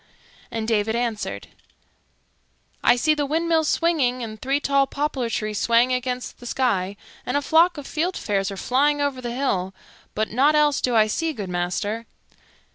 And 0.49 0.67
David 0.67 0.95
answered, 0.95 1.49
"I 2.83 2.95
see 2.95 3.13
the 3.13 3.27
windmills 3.27 3.67
swinging 3.69 4.23
and 4.23 4.41
three 4.41 4.59
tall 4.59 4.87
poplar 4.87 5.29
trees 5.29 5.59
swaying 5.59 5.93
against 5.93 6.39
the 6.39 6.47
sky, 6.47 6.97
and 7.23 7.37
a 7.37 7.39
flock 7.43 7.77
of 7.77 7.85
fieldfares 7.85 8.49
are 8.49 8.57
flying 8.57 8.99
over 8.99 9.21
the 9.21 9.29
hill; 9.35 9.75
but 10.15 10.31
nought 10.31 10.55
else 10.55 10.81
do 10.81 10.95
I 10.95 11.05
see, 11.05 11.33
good 11.33 11.49
master." 11.49 12.07